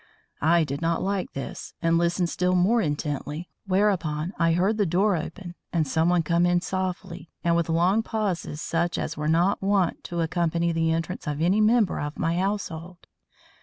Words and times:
I 0.41 0.63
did 0.63 0.81
not 0.81 1.03
like 1.03 1.33
this, 1.33 1.75
and 1.79 1.99
listened 1.99 2.27
still 2.29 2.55
more 2.55 2.81
intently, 2.81 3.51
whereupon 3.67 4.33
I 4.39 4.53
heard 4.53 4.77
the 4.77 4.85
door 4.87 5.15
open 5.15 5.53
and 5.71 5.87
someone 5.87 6.23
come 6.23 6.43
in, 6.47 6.61
softly, 6.61 7.29
and 7.43 7.55
with 7.55 7.69
long 7.69 8.01
pauses 8.01 8.63
such 8.63 8.97
as 8.97 9.15
were 9.15 9.27
not 9.27 9.61
wont 9.61 10.03
to 10.05 10.21
accompany 10.21 10.71
the 10.71 10.91
entrance 10.91 11.27
of 11.27 11.39
any 11.39 11.61
member 11.61 11.99
of 11.99 12.17
my 12.17 12.35
household. 12.39 13.05